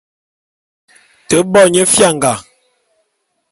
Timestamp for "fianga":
1.93-2.33